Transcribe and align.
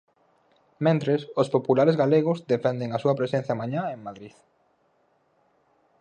Mentres, 0.85 1.21
os 1.41 1.51
populares 1.55 1.95
galegos 2.01 2.39
defenden 2.53 2.89
a 2.91 3.01
súa 3.03 3.17
presenza 3.19 3.57
mañá 3.61 3.81
en 3.95 3.99
Madrid. 4.07 4.35